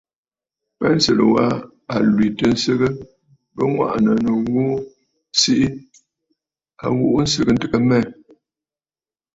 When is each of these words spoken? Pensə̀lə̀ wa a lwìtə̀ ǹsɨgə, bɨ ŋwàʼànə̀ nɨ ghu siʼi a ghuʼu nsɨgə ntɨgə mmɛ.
Pensə̀lə̀ 0.77 1.29
wa 1.33 1.45
a 1.93 1.95
lwìtə̀ 2.11 2.49
ǹsɨgə, 2.55 2.89
bɨ 3.55 3.63
ŋwàʼànə̀ 3.73 4.15
nɨ 4.25 4.31
ghu 4.49 4.65
siʼi 5.39 5.67
a 6.83 6.85
ghuʼu 6.97 7.17
nsɨgə 7.25 7.51
ntɨgə 7.55 7.77
mmɛ. 7.81 7.99